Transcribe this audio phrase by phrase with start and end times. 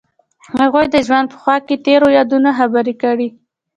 [0.59, 3.29] هغوی د ژوند په خوا کې تیرو یادونو خبرې کړې.